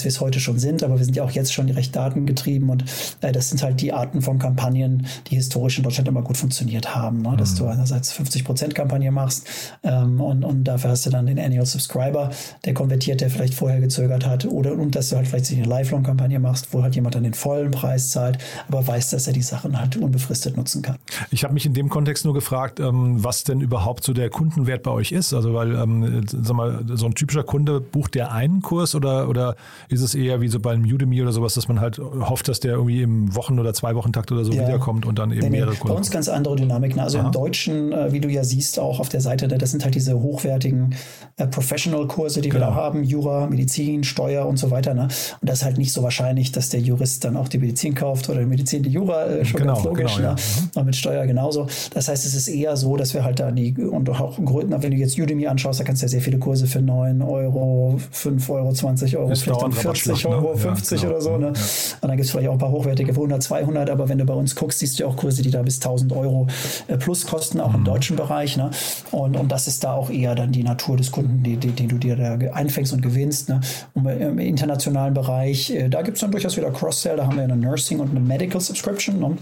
[0.00, 2.70] als wir es heute schon sind, aber wir sind ja auch jetzt schon recht datengetrieben
[2.70, 2.84] und
[3.20, 6.94] äh, das sind halt die Arten von Kampagnen, die historisch in Deutschland immer gut funktioniert
[6.94, 7.20] haben.
[7.20, 7.36] Ne?
[7.36, 7.58] Dass mhm.
[7.58, 9.46] du einerseits 50% Kampagne machst
[9.82, 12.30] ähm, und, und dafür hast du dann den Annual Subscriber,
[12.64, 16.38] der konvertiert, der vielleicht vorher gezögert hat oder und dass du halt vielleicht eine Lifelong-Kampagne
[16.38, 19.78] machst, wo halt jemand dann den vollen Preis zahlt, aber weiß, dass er die Sachen
[19.78, 20.96] halt unbefristet nutzen kann.
[21.30, 24.82] Ich habe mich in dem Kontext nur gefragt, ähm, was denn überhaupt so der Kundenwert
[24.82, 25.34] bei euch ist.
[25.34, 29.56] Also weil, ähm, sag mal, so ein typischer Kunde bucht der einen Kurs oder, oder
[29.90, 32.74] ist es eher wie so beim Udemy oder sowas, dass man halt hofft, dass der
[32.74, 34.62] irgendwie im Wochen- oder zwei Wochentakt oder so ja.
[34.62, 35.92] wiederkommt und dann eben nee, mehrere Kurse.
[35.92, 36.96] Bei uns ganz andere Dynamik.
[36.96, 37.26] Also Aha.
[37.26, 40.20] im Deutschen, äh, wie du ja siehst, auch auf der Seite, das sind halt diese
[40.20, 40.94] hochwertigen
[41.36, 42.66] äh, Professional-Kurse, die genau.
[42.66, 44.94] wir da haben, Jura, Medizin, Steuer und so weiter.
[44.94, 45.02] Ne?
[45.02, 45.10] Und
[45.50, 48.40] das ist halt nicht so wahrscheinlich, dass der Jurist dann auch die Medizin kauft oder
[48.40, 50.16] die Medizin die Jura, äh, schon genau, ganz logisch.
[50.16, 50.36] Genau, ne?
[50.74, 50.80] ja.
[50.80, 51.66] Und mit Steuer genauso.
[51.92, 54.90] Das heißt, es ist eher so, dass wir halt da die, und auch Größen, wenn
[54.90, 58.50] du jetzt Udemy anschaust, da kannst du ja sehr viele Kurse für 9 Euro, 5
[58.50, 60.56] Euro, 20 Euro, ist vielleicht dann 40 Euro, ne?
[60.56, 61.12] 50 ja, genau.
[61.12, 61.36] oder so.
[61.36, 61.46] Ne?
[61.46, 61.50] Ja.
[61.50, 64.24] Und dann gibt es vielleicht auch ein paar hochwertige für 100, 200, aber wenn du
[64.24, 66.46] bei uns guckst, siehst du auch Kurse, die da bis 1000 Euro
[66.88, 67.76] äh, plus kosten, auch mhm.
[67.76, 68.56] im deutschen Bereich.
[68.56, 68.70] Ne?
[69.10, 71.88] Und, und das ist da auch eher dann die Natur des Kunden, die, die, den
[71.88, 73.48] du dir da einfängst und gewinnst.
[73.48, 73.60] Ne?
[73.94, 77.44] Und im internationalen Bereich, äh, da gibt es dann durchaus wieder Cross-Sell, da haben wir
[77.44, 79.18] eine Nursing und eine Medical Subscription.
[79.18, 79.36] Ne?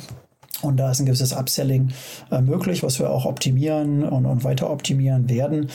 [0.62, 1.90] Und da ist ein gewisses Upselling
[2.31, 5.68] äh, möglich, was wir auch optimieren und, und weiter optimieren werden.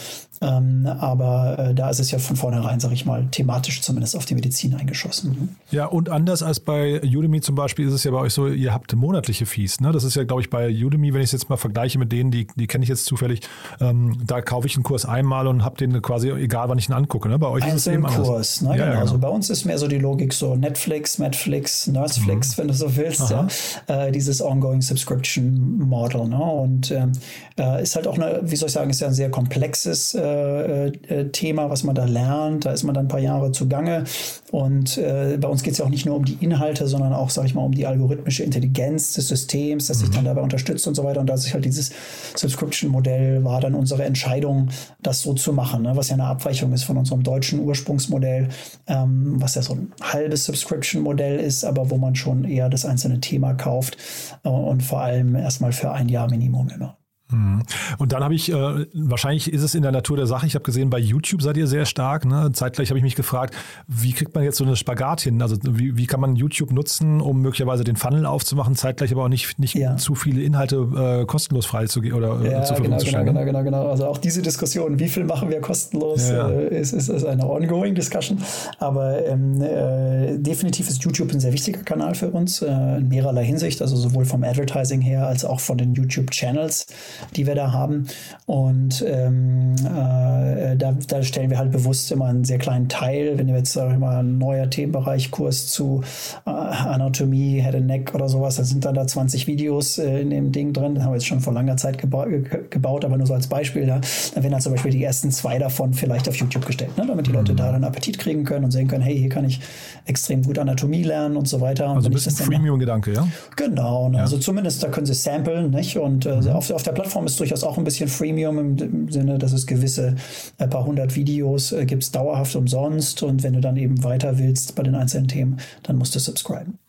[0.43, 4.25] Ähm, aber äh, da ist es ja von vornherein, sage ich mal, thematisch zumindest auf
[4.25, 5.55] die Medizin eingeschossen.
[5.71, 8.73] Ja, und anders als bei Udemy zum Beispiel ist es ja bei euch so, ihr
[8.73, 9.79] habt monatliche Fees.
[9.79, 9.91] Ne?
[9.93, 12.31] Das ist ja, glaube ich, bei Udemy, wenn ich es jetzt mal vergleiche mit denen,
[12.31, 13.41] die, die kenne ich jetzt zufällig,
[13.79, 16.93] ähm, da kaufe ich einen Kurs einmal und habe den quasi, egal wann ich ihn
[16.93, 17.29] angucke.
[17.29, 17.39] Ne?
[17.39, 18.69] Bei euch ist es eben Kurs, ne?
[18.69, 18.83] ja, genau.
[18.83, 19.01] Ja, genau.
[19.01, 22.61] Also bei uns ist mehr so die Logik so Netflix, Netflix, Nurseflix, mhm.
[22.61, 23.29] wenn du so willst.
[23.29, 23.47] Ja?
[23.87, 26.27] Äh, dieses Ongoing Subscription Model.
[26.27, 26.41] Ne?
[26.41, 27.11] Und ähm,
[27.57, 30.87] äh, ist halt auch eine, wie soll ich sagen, ist ja ein sehr komplexes äh,
[30.87, 32.65] äh, Thema, was man da lernt.
[32.65, 34.05] Da ist man dann ein paar Jahre zugange.
[34.53, 37.31] Und äh, bei uns geht es ja auch nicht nur um die Inhalte, sondern auch,
[37.31, 40.01] sage ich mal, um die algorithmische Intelligenz des Systems, das mhm.
[40.01, 41.21] sich dann dabei unterstützt und so weiter.
[41.21, 41.91] Und da sich halt dieses
[42.35, 44.69] Subscription-Modell war dann unsere Entscheidung,
[45.01, 45.93] das so zu machen, ne?
[45.95, 48.49] was ja eine Abweichung ist von unserem deutschen Ursprungsmodell,
[48.85, 53.21] ähm, was ja so ein halbes Subscription-Modell ist, aber wo man schon eher das einzelne
[53.21, 53.97] Thema kauft
[54.43, 56.95] äh, und vor allem erstmal für ein Jahr Minimum immer.
[57.33, 57.63] Mhm.
[57.97, 60.63] Und dann habe ich, äh, wahrscheinlich ist es in der Natur der Sache, ich habe
[60.63, 62.25] gesehen, bei YouTube seid ihr sehr stark.
[62.25, 62.51] Ne?
[62.53, 63.55] Zeitgleich habe ich mich gefragt,
[63.87, 65.41] wie kriegt man jetzt so eine Spagat hin?
[65.41, 69.29] Also wie, wie kann man YouTube nutzen, um möglicherweise den Funnel aufzumachen, zeitgleich aber auch
[69.29, 69.97] nicht, nicht ja.
[69.97, 73.25] zu viele Inhalte äh, kostenlos frei zu oder äh, ja, zur Verfügung genau, zu stellen?
[73.25, 73.45] Genau, ne?
[73.45, 77.09] genau, genau, Also auch diese Diskussion, wie viel machen wir kostenlos, ja, äh, ist, ist,
[77.09, 78.37] ist, eine ongoing Discussion.
[78.79, 83.81] Aber ähm, äh, definitiv ist YouTube ein sehr wichtiger Kanal für uns, in mehrerlei Hinsicht,
[83.81, 86.87] also sowohl vom Advertising her als auch von den YouTube-Channels
[87.35, 88.07] die wir da haben.
[88.45, 93.37] Und ähm, äh, da, da, stellen wir halt bewusst immer einen sehr kleinen Teil.
[93.37, 96.03] Wenn wir jetzt, sag ich mal, ein neuer Themenbereich, Kurs zu
[96.45, 100.29] äh, Anatomie, Head and Neck oder sowas, da sind dann da 20 Videos äh, in
[100.29, 100.95] dem Ding drin.
[100.95, 102.25] Das haben wir jetzt schon vor langer Zeit geba
[102.69, 103.85] gebaut, aber nur so als Beispiel.
[103.85, 104.01] Da,
[104.33, 107.05] dann werden dann zum Beispiel die ersten zwei davon vielleicht auf YouTube gestellt, ne?
[107.07, 107.57] damit die Leute mhm.
[107.57, 109.59] da dann Appetit kriegen können und sehen können, hey, hier kann ich
[110.05, 111.89] extrem gut Anatomie lernen und so weiter.
[111.89, 113.27] Also ein bisschen Freemium-Gedanke, ja?
[113.55, 114.17] Genau, ne?
[114.17, 114.23] ja.
[114.23, 115.97] also zumindest da können sie samplen, nicht?
[115.97, 116.49] Und äh, mhm.
[116.49, 119.67] auf, auf der Plattform ist durchaus auch ein bisschen Freemium im, im Sinne, dass es
[119.67, 120.15] gewisse
[120.57, 124.75] ein paar hundert Videos äh, gibt dauerhaft umsonst und wenn du dann eben weiter willst
[124.75, 126.79] bei den einzelnen Themen, dann musst du subscriben.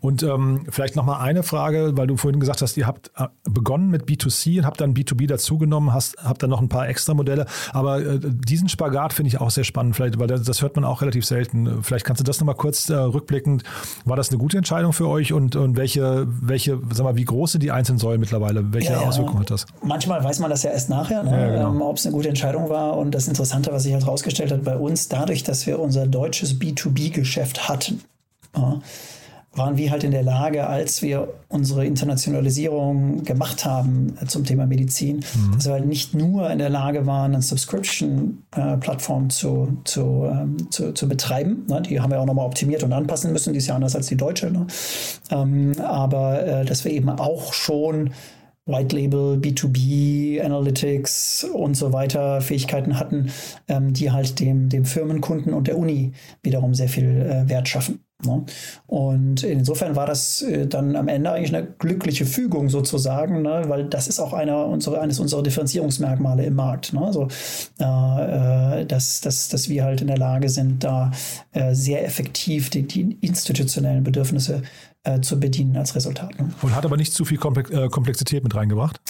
[0.00, 3.88] Und ähm, vielleicht nochmal eine Frage, weil du vorhin gesagt hast, ihr habt äh, begonnen
[3.88, 7.46] mit B2C und habt dann B2B dazugenommen, hast, habt dann noch ein paar extra Modelle.
[7.72, 10.84] Aber äh, diesen Spagat finde ich auch sehr spannend, vielleicht, weil das, das, hört man
[10.84, 11.82] auch relativ selten.
[11.82, 13.62] Vielleicht kannst du das nochmal kurz äh, rückblickend.
[14.04, 17.52] War das eine gute Entscheidung für euch und, und welche, welche, sag mal, wie groß
[17.52, 18.72] sind die einzelnen Säulen mittlerweile?
[18.72, 19.66] Welche ja, Auswirkungen hat das?
[19.82, 21.30] Manchmal weiß man das ja erst nachher, ne?
[21.30, 21.70] ja, genau.
[21.70, 22.96] ähm, ob es eine gute Entscheidung war.
[22.96, 26.58] Und das Interessante, was sich halt herausgestellt hat bei uns, dadurch, dass wir unser deutsches
[26.58, 28.00] B2B-Geschäft hatten,
[29.56, 34.66] waren wir halt in der Lage, als wir unsere Internationalisierung gemacht haben äh, zum Thema
[34.66, 35.54] Medizin, mhm.
[35.54, 40.92] dass wir halt nicht nur in der Lage waren, eine Subscription-Plattform zu, zu, ähm, zu,
[40.92, 41.64] zu, betreiben.
[41.68, 41.82] Ne?
[41.82, 44.16] Die haben wir auch nochmal optimiert und anpassen müssen, die ist ja anders als die
[44.16, 44.50] deutsche.
[44.50, 44.66] Ne?
[45.30, 48.10] Ähm, aber äh, dass wir eben auch schon
[48.68, 53.30] White Label, B2B, Analytics und so weiter Fähigkeiten hatten,
[53.68, 58.05] ähm, die halt dem, dem Firmenkunden und der Uni wiederum sehr viel äh, Wert schaffen.
[58.24, 58.44] Ne?
[58.86, 63.64] Und insofern war das äh, dann am Ende eigentlich eine glückliche Fügung sozusagen, ne?
[63.66, 66.94] weil das ist auch einer unserer, eines unserer Differenzierungsmerkmale im Markt.
[66.94, 67.04] Ne?
[67.04, 67.28] Also,
[67.78, 71.10] äh, dass, dass, dass wir halt in der Lage sind, da
[71.52, 74.62] äh, sehr effektiv die, die institutionellen Bedürfnisse
[75.06, 76.38] äh, zu bedienen als Resultat.
[76.38, 76.50] Ne?
[76.62, 79.00] Und hat aber nicht zu viel äh, Komplexität mit reingebracht?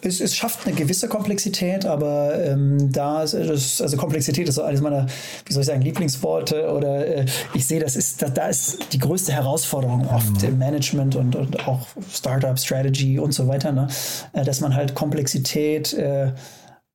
[0.00, 4.80] Es, es schafft eine gewisse Komplexität, aber ähm, da ist, also Komplexität ist so eines
[4.80, 5.06] meiner,
[5.46, 8.98] wie soll ich sagen, Lieblingsworte oder äh, ich sehe, das ist, da, da ist die
[8.98, 10.48] größte Herausforderung oft mhm.
[10.48, 13.88] im Management und, und auch Startup Strategy und so weiter, ne?
[14.32, 15.96] Äh, dass man halt Komplexität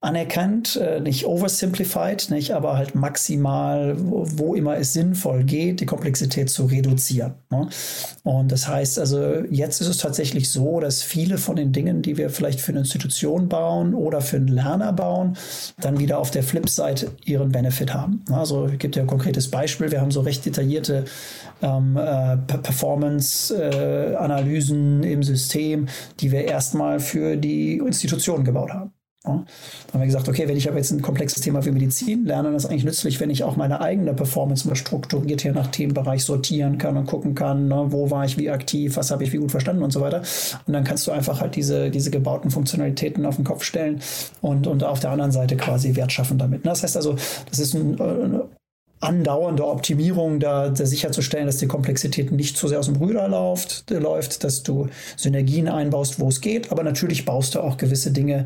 [0.05, 6.51] anerkannt, äh, nicht oversimplified, nicht, aber halt maximal, wo, immer es sinnvoll geht, die Komplexität
[6.51, 7.33] zu reduzieren.
[7.49, 7.67] Ne?
[8.23, 12.17] Und das heißt also, jetzt ist es tatsächlich so, dass viele von den Dingen, die
[12.17, 15.35] wir vielleicht für eine Institution bauen oder für einen Lerner bauen,
[15.81, 18.23] dann wieder auf der Flipside ihren Benefit haben.
[18.31, 21.05] Also es gibt ja ein konkretes Beispiel, wir haben so recht detaillierte
[21.63, 25.87] ähm, äh, Performance-Analysen äh, im System,
[26.19, 28.93] die wir erstmal für die Institution gebaut haben.
[29.27, 29.33] Ja.
[29.33, 32.49] Dann haben wir gesagt, okay, wenn ich aber jetzt ein komplexes Thema wie Medizin lerne,
[32.49, 36.23] dann ist eigentlich nützlich, wenn ich auch meine eigene Performance mal strukturiert hier nach Themenbereich
[36.23, 39.37] sortieren kann und gucken kann, ne, wo war ich wie aktiv, was habe ich wie
[39.37, 40.21] gut verstanden und so weiter.
[40.67, 44.01] Und dann kannst du einfach halt diese, diese gebauten Funktionalitäten auf den Kopf stellen
[44.41, 46.65] und, und auf der anderen Seite quasi Wert schaffen damit.
[46.65, 47.15] Das heißt also,
[47.49, 48.41] das ist ein, ein
[49.05, 53.89] andauernde Optimierung, da, da, sicherzustellen, dass die Komplexität nicht zu sehr aus dem Ruder läuft,
[53.89, 58.45] läuft, dass du Synergien einbaust, wo es geht, aber natürlich baust du auch gewisse Dinge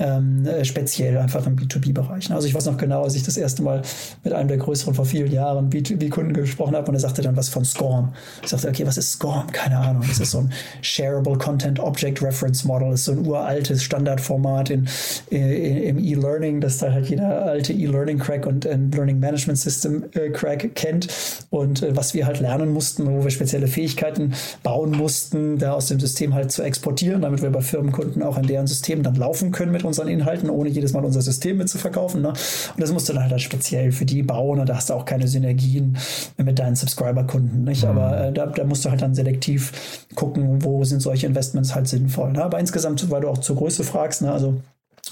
[0.00, 2.32] ähm, äh, speziell einfach im B2B-Bereich.
[2.32, 3.82] Also ich weiß noch genau, als ich das erste Mal
[4.24, 7.50] mit einem der größeren vor vielen Jahren B2B-Kunden gesprochen habe und er sagte dann was
[7.50, 8.12] von SCORM.
[8.42, 9.48] Ich sagte, okay, was ist SCORM?
[9.52, 10.02] Keine Ahnung.
[10.08, 12.90] Das ist so ein Shareable Content Object Reference Model.
[12.90, 14.88] Das ist so ein uraltes Standardformat in,
[15.28, 15.42] in,
[15.82, 20.74] im E-Learning, das da halt jeder alte E-Learning-Crack und ein Learning Management System äh, Crack
[20.74, 21.08] kennt
[21.50, 25.86] und äh, was wir halt lernen mussten, wo wir spezielle Fähigkeiten bauen mussten, da aus
[25.86, 29.50] dem System halt zu exportieren, damit wir bei Firmenkunden auch in deren System dann laufen
[29.50, 32.22] können mit unseren Inhalten, ohne jedes Mal unser System mitzuverkaufen.
[32.22, 32.28] Ne?
[32.28, 35.04] Und das musst du dann halt speziell für die bauen und da hast du auch
[35.04, 35.96] keine Synergien
[36.36, 37.64] mit deinen Subscriber-Kunden.
[37.64, 37.84] Nicht?
[37.84, 37.90] Mhm.
[37.90, 41.88] Aber äh, da, da, musst du halt dann selektiv gucken, wo sind solche Investments halt
[41.88, 42.32] sinnvoll.
[42.32, 42.44] Ne?
[42.44, 44.32] Aber insgesamt, weil du auch zur Größe fragst, ne?
[44.32, 44.60] also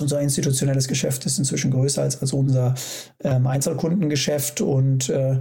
[0.01, 2.75] unser institutionelles Geschäft ist inzwischen größer als, als unser
[3.23, 5.39] ähm, Einzelkundengeschäft und äh,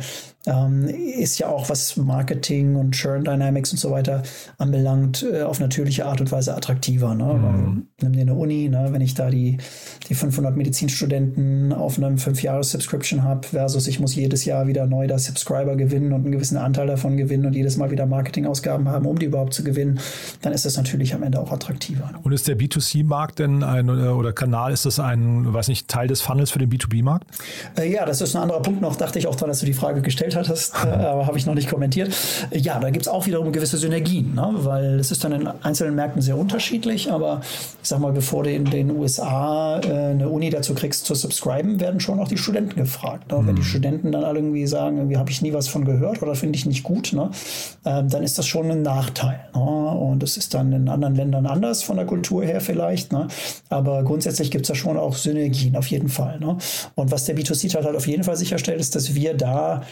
[0.47, 4.23] ähm, ist ja auch, was Marketing und Churn Dynamics und so weiter
[4.57, 7.13] anbelangt, äh, auf natürliche Art und Weise attraktiver.
[7.15, 7.25] Ne?
[7.25, 7.87] Mhm.
[8.01, 8.87] nimm dir eine Uni, ne?
[8.91, 9.57] wenn ich da die,
[10.09, 15.19] die 500 Medizinstudenten auf einem 5-Jahres-Subscription habe, versus ich muss jedes Jahr wieder neu da
[15.19, 19.19] Subscriber gewinnen und einen gewissen Anteil davon gewinnen und jedes Mal wieder Marketingausgaben haben, um
[19.19, 19.99] die überhaupt zu gewinnen,
[20.41, 22.09] dann ist das natürlich am Ende auch attraktiver.
[22.11, 22.19] Ne?
[22.23, 26.21] Und ist der B2C-Markt denn ein, oder Kanal, ist das ein, weiß nicht, Teil des
[26.21, 27.27] Funnels für den B2B-Markt?
[27.77, 29.73] Äh, ja, das ist ein anderer Punkt noch, dachte ich auch dran, dass du die
[29.73, 32.15] Frage gestellt hast hattest, äh, aber habe ich noch nicht kommentiert.
[32.51, 34.49] Ja, da gibt es auch wiederum gewisse Synergien, ne?
[34.59, 37.41] weil es ist dann in einzelnen Märkten sehr unterschiedlich, aber
[37.81, 41.79] ich sag mal, bevor du in den USA äh, eine Uni dazu kriegst zu subscriben,
[41.79, 43.31] werden schon auch die Studenten gefragt.
[43.31, 43.37] Ne?
[43.37, 43.47] Mhm.
[43.47, 43.65] Wenn die mhm.
[43.65, 46.65] Studenten dann alle irgendwie sagen, irgendwie habe ich nie was von gehört oder finde ich
[46.65, 47.29] nicht gut, ne?
[47.85, 49.39] Ähm, dann ist das schon ein Nachteil.
[49.53, 49.61] Ne?
[49.61, 53.27] Und es ist dann in anderen Ländern anders von der Kultur her vielleicht, ne?
[53.69, 56.39] aber grundsätzlich gibt es da schon auch Synergien auf jeden Fall.
[56.39, 56.57] Ne?
[56.95, 59.83] Und was der B2C-Teil halt auf jeden Fall sicherstellt, ist, dass wir da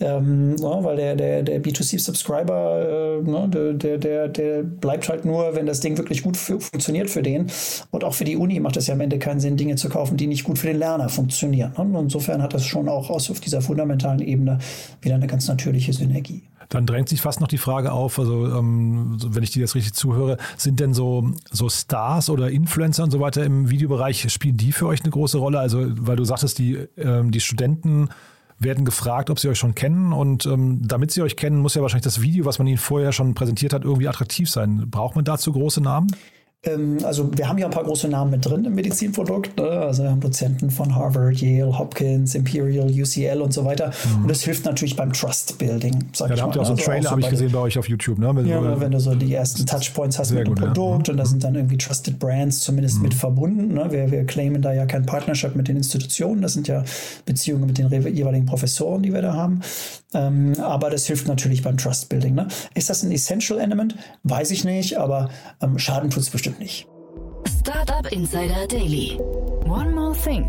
[0.00, 5.54] ähm, ja, weil der, der, der B2C-Subscriber, äh, ne, der, der, der bleibt halt nur,
[5.54, 7.46] wenn das Ding wirklich gut funktioniert für den.
[7.90, 10.16] Und auch für die Uni macht es ja am Ende keinen Sinn, Dinge zu kaufen,
[10.16, 11.72] die nicht gut für den Lerner funktionieren.
[11.78, 11.84] Ne?
[11.84, 14.58] Und insofern hat das schon auch aus, auf dieser fundamentalen Ebene
[15.00, 16.42] wieder eine ganz natürliche Synergie.
[16.68, 19.94] Dann drängt sich fast noch die Frage auf, also ähm, wenn ich dir jetzt richtig
[19.94, 24.72] zuhöre, sind denn so, so Stars oder Influencer und so weiter im Videobereich, spielen die
[24.72, 25.58] für euch eine große Rolle?
[25.58, 28.08] Also, weil du sagtest, die, ähm, die Studenten
[28.58, 30.12] werden gefragt, ob sie euch schon kennen.
[30.12, 33.12] Und ähm, damit sie euch kennen, muss ja wahrscheinlich das Video, was man ihnen vorher
[33.12, 34.88] schon präsentiert hat, irgendwie attraktiv sein.
[34.90, 36.08] Braucht man dazu große Namen?
[36.66, 39.56] Ähm, also wir haben ja ein paar große Namen mit drin im Medizinprodukt.
[39.58, 39.68] Ne?
[39.68, 43.90] Also wir haben Dozenten von Harvard, Yale, Hopkins, Imperial, UCL und so weiter.
[44.16, 44.22] Mhm.
[44.22, 46.04] Und das hilft natürlich beim Trust Building.
[46.12, 47.78] Sag ja, da habt ihr auch so einen also Trailer, habe ich gesehen bei euch
[47.78, 48.18] auf YouTube.
[48.18, 48.34] Ne?
[48.34, 51.12] Wenn, ja, du, wenn du so die ersten Touchpoints hast mit dem Produkt ja.
[51.12, 53.02] und da sind dann irgendwie Trusted Brands zumindest mhm.
[53.02, 53.74] mit verbunden.
[53.74, 53.86] Ne?
[53.90, 56.42] Wir, wir claimen da ja kein Partnership mit den Institutionen.
[56.42, 56.84] Das sind ja
[57.26, 59.60] Beziehungen mit den jeweiligen Professoren, die wir da haben.
[60.14, 62.34] Ähm, aber das hilft natürlich beim Trust Building.
[62.34, 62.48] Ne?
[62.74, 63.96] Ist das ein Essential Element?
[64.22, 65.28] Weiß ich nicht, aber
[65.60, 66.86] ähm, Schaden tut es bestimmt nicht.
[67.60, 69.18] Startup Insider Daily.
[69.64, 70.48] One more thing.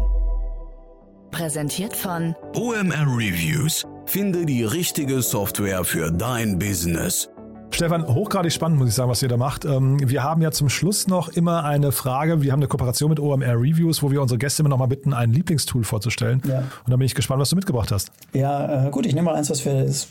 [1.31, 3.85] Präsentiert von OMR Reviews.
[4.05, 7.29] Finde die richtige Software für dein Business.
[7.75, 9.65] Stefan, hochgradig spannend, muss ich sagen, was ihr da macht.
[9.65, 12.41] Ähm, wir haben ja zum Schluss noch immer eine Frage.
[12.41, 15.13] Wir haben eine Kooperation mit OMR Reviews, wo wir unsere Gäste immer noch mal bitten,
[15.13, 16.41] ein Lieblingstool vorzustellen.
[16.47, 16.59] Ja.
[16.59, 18.13] Und da bin ich gespannt, was du mitgebracht hast.
[18.31, 20.07] Ja, äh, gut, ich nehme mal eins, was wir, ich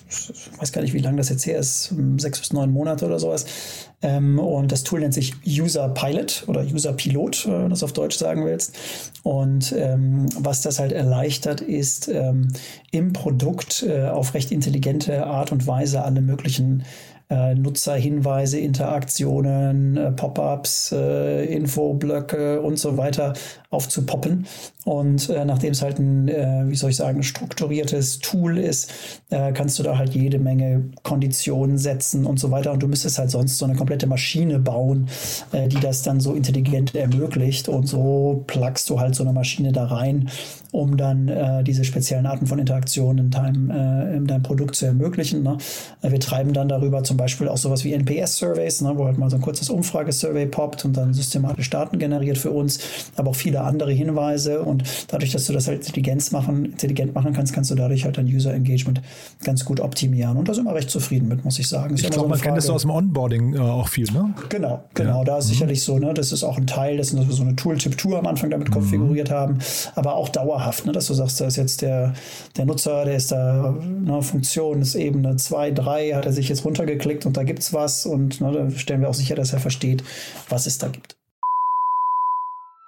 [0.59, 3.47] weiß gar nicht, wie lange das jetzt her ist, sechs bis neun Monate oder sowas.
[4.03, 7.95] Ähm, und das Tool nennt sich User Pilot oder User Pilot, wenn du das auf
[7.95, 8.77] Deutsch sagen willst.
[9.23, 12.11] Und ähm, was das halt erleichtert, ist
[12.91, 16.85] im Produkt äh, auf recht intelligente Art und Weise alle möglichen
[17.31, 23.35] äh, Nutzerhinweise, Interaktionen, äh, Pop-ups, äh, Infoblöcke und so weiter
[23.75, 24.47] aufzupoppen
[24.85, 28.93] Und äh, nachdem es halt ein, äh, wie soll ich sagen, strukturiertes Tool ist,
[29.31, 32.73] äh, kannst du da halt jede Menge Konditionen setzen und so weiter.
[32.73, 35.09] Und du müsstest halt sonst so eine komplette Maschine bauen,
[35.53, 37.69] äh, die das dann so intelligent ermöglicht.
[37.69, 40.29] Und so plugst du halt so eine Maschine da rein,
[40.71, 44.87] um dann äh, diese speziellen Arten von Interaktionen in deinem, äh, in deinem Produkt zu
[44.87, 45.43] ermöglichen.
[45.43, 45.59] Ne?
[46.03, 49.37] Wir treiben dann darüber zum Beispiel auch sowas wie NPS-Surveys, ne, wo halt mal so
[49.37, 52.79] ein kurzes Umfragesurvey poppt und dann systematisch Daten generiert für uns,
[53.17, 54.63] aber auch viele andere Hinweise.
[54.63, 58.19] Und dadurch, dass du das halt Intelligenz machen, intelligent machen kannst, kannst du dadurch halt
[58.19, 59.01] dein User Engagement
[59.45, 60.37] ganz gut optimieren.
[60.37, 61.95] Und da sind wir recht zufrieden mit, muss ich sagen.
[61.95, 64.35] Ist ich glaube, so man kennt das aus dem Onboarding äh, auch viel, ne?
[64.49, 65.19] Genau, genau.
[65.19, 65.25] Ja.
[65.25, 65.51] Da ist mhm.
[65.51, 66.15] sicherlich so, ne?
[66.15, 68.75] Das ist auch ein Teil dessen, dass wir so eine Tool-Tip-Tour am Anfang damit mhm.
[68.75, 69.59] konfiguriert haben,
[69.95, 70.93] aber auch dauerhaft, ne?
[70.93, 72.15] Dass du sagst, da ist jetzt der,
[72.57, 76.65] der Nutzer, der ist da, ne, Funktion ist Ebene 2, 3, hat er sich jetzt
[76.65, 79.61] runtergeklickt und da gibt es was und ne, da stellen wir auch sicher, dass er
[79.61, 80.05] versteht,
[80.49, 81.17] was es da gibt.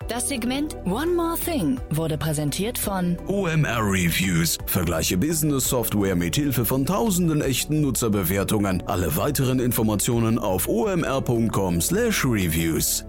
[0.09, 4.57] Das Segment One More Thing wurde präsentiert von OMR Reviews.
[4.67, 8.85] Vergleiche Business Software mit Hilfe von tausenden echten Nutzerbewertungen.
[8.87, 13.05] Alle weiteren Informationen auf omr.com/reviews.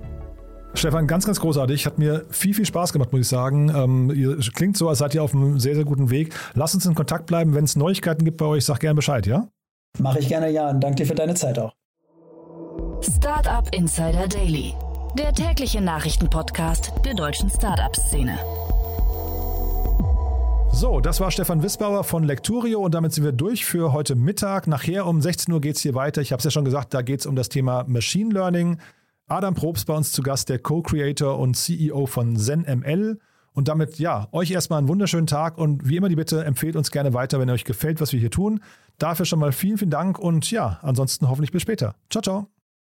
[0.73, 1.85] Stefan, ganz, ganz großartig.
[1.85, 3.71] Hat mir viel, viel Spaß gemacht, muss ich sagen.
[3.75, 6.33] Ähm, ihr klingt so, als seid ihr auf einem sehr, sehr guten Weg.
[6.55, 7.53] Lasst uns in Kontakt bleiben.
[7.53, 9.47] Wenn es Neuigkeiten gibt bei euch, sag gerne Bescheid, ja?
[9.99, 10.71] Mache ich gerne, ja.
[10.71, 11.75] Und danke dir für deine Zeit auch.
[13.01, 14.73] Startup Insider Daily
[15.15, 18.37] der tägliche Nachrichtenpodcast der deutschen Startup-Szene.
[20.71, 24.67] So, das war Stefan Wissbauer von Lecturio und damit sind wir durch für heute Mittag.
[24.67, 26.21] Nachher um 16 Uhr geht es hier weiter.
[26.21, 28.77] Ich habe es ja schon gesagt, da geht es um das Thema Machine Learning.
[29.27, 33.19] Adam Probst bei uns zu Gast, der Co-Creator und CEO von ZenML.
[33.53, 36.91] Und damit, ja, euch erstmal einen wunderschönen Tag und wie immer die Bitte, empfehlt uns
[36.91, 38.61] gerne weiter, wenn euch gefällt, was wir hier tun.
[38.99, 41.95] Dafür schon mal vielen, vielen Dank und ja, ansonsten hoffentlich bis später.
[42.09, 42.56] Ciao, ciao.